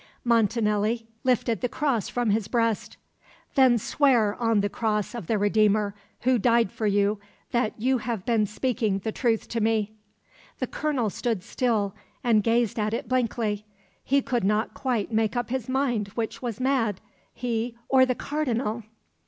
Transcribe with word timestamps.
Montanelli 0.23 1.05
lifted 1.23 1.61
the 1.61 1.69
cross 1.69 2.09
from 2.09 2.31
his 2.31 2.47
breast. 2.47 2.97
"Then 3.53 3.77
swear 3.77 4.33
on 4.41 4.61
the 4.61 4.67
cross 4.67 5.13
of 5.13 5.27
the 5.27 5.37
Redeemer 5.37 5.93
Who 6.21 6.39
died 6.39 6.71
for 6.71 6.87
you, 6.87 7.19
that 7.51 7.79
you 7.79 7.99
have 7.99 8.25
been 8.25 8.47
speaking 8.47 8.97
the 8.97 9.11
truth 9.11 9.47
to 9.49 9.61
me." 9.61 9.93
The 10.57 10.65
colonel 10.65 11.11
stood 11.11 11.43
still 11.43 11.93
and 12.23 12.41
gazed 12.41 12.79
at 12.79 12.95
it 12.95 13.07
blankly. 13.07 13.67
He 14.03 14.23
could 14.23 14.43
not 14.43 14.73
quite 14.73 15.11
make 15.11 15.35
up 15.37 15.51
his 15.51 15.69
mind 15.69 16.07
which 16.15 16.41
was 16.41 16.59
mad, 16.59 16.99
he 17.31 17.77
or 17.87 18.03
the 18.03 18.15
Cardinal. 18.15 18.81